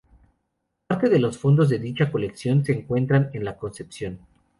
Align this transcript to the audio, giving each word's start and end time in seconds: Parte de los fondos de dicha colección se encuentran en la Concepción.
Parte 0.87 1.09
de 1.09 1.19
los 1.19 1.37
fondos 1.37 1.69
de 1.69 1.77
dicha 1.77 2.11
colección 2.11 2.65
se 2.65 2.71
encuentran 2.71 3.29
en 3.33 3.45
la 3.45 3.55
Concepción. 3.55 4.17